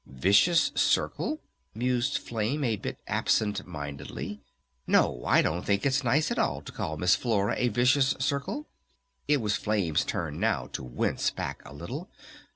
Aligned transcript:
"Vicious 0.07 0.71
Circe?" 0.73 1.37
mused 1.75 2.17
Flame, 2.17 2.63
a 2.63 2.75
bit 2.75 2.97
absent 3.07 3.67
mindedly. 3.67 4.41
"No, 4.87 5.21
I 5.27 5.43
don't 5.43 5.63
think 5.63 5.85
it's 5.85 6.03
nice 6.03 6.31
at 6.31 6.39
all 6.39 6.61
to 6.61 6.71
call 6.71 6.97
Miss 6.97 7.13
Flora 7.15 7.53
a 7.55 7.67
'Vicious 7.67 8.15
Circe.'" 8.17 8.65
It 9.27 9.37
was 9.41 9.57
Flame's 9.57 10.03
turn 10.03 10.39
now 10.39 10.65
to 10.73 10.81
wince 10.81 11.29
back 11.29 11.61
a 11.65 11.71
little. 11.75 12.09